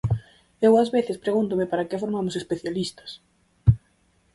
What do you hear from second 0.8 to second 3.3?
ás veces pregúntome para que formamos especialistas.